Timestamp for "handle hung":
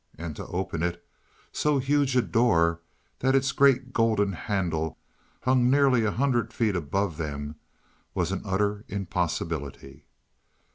4.33-5.69